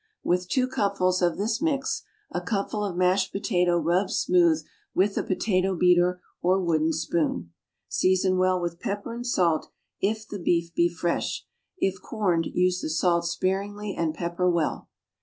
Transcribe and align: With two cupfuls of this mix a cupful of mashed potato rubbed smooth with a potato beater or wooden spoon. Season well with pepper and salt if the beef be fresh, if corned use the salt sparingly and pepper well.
With 0.23 0.49
two 0.49 0.67
cupfuls 0.67 1.21
of 1.21 1.37
this 1.37 1.61
mix 1.61 2.01
a 2.31 2.41
cupful 2.41 2.83
of 2.83 2.95
mashed 2.97 3.31
potato 3.31 3.77
rubbed 3.77 4.09
smooth 4.09 4.63
with 4.95 5.15
a 5.15 5.21
potato 5.21 5.75
beater 5.75 6.21
or 6.41 6.59
wooden 6.59 6.91
spoon. 6.91 7.53
Season 7.87 8.39
well 8.39 8.59
with 8.59 8.79
pepper 8.79 9.13
and 9.13 9.27
salt 9.27 9.69
if 10.01 10.27
the 10.27 10.39
beef 10.39 10.73
be 10.73 10.89
fresh, 10.89 11.45
if 11.77 12.01
corned 12.01 12.47
use 12.47 12.81
the 12.81 12.89
salt 12.89 13.25
sparingly 13.27 13.93
and 13.95 14.15
pepper 14.15 14.49
well. 14.49 14.89